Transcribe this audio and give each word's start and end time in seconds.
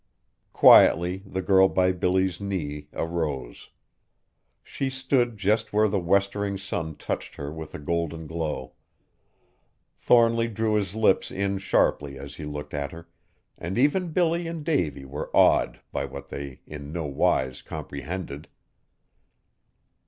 Quietly 0.51 1.21
the 1.27 1.43
girl 1.43 1.67
by 1.67 1.91
Billy's 1.91 2.41
knee 2.41 2.87
arose. 2.91 3.69
She 4.63 4.89
stood 4.89 5.37
just 5.37 5.73
where 5.73 5.87
the 5.87 5.99
westering 5.99 6.57
sun 6.57 6.95
touched 6.95 7.35
her 7.35 7.53
with 7.53 7.75
a 7.75 7.77
golden 7.77 8.25
glow. 8.25 8.73
Thornly 9.99 10.47
drew 10.47 10.73
his 10.73 10.95
lips 10.95 11.29
in 11.29 11.59
sharply 11.59 12.17
as 12.17 12.33
he 12.37 12.45
looked 12.45 12.73
at 12.73 12.91
her, 12.91 13.09
and 13.59 13.77
even 13.77 14.11
Billy 14.11 14.47
and 14.47 14.65
Davy 14.65 15.05
were 15.05 15.29
awed 15.37 15.79
by 15.91 16.05
what 16.05 16.29
they 16.29 16.61
in 16.65 16.91
no 16.91 17.05
wise 17.05 17.61
comprehended. 17.61 18.47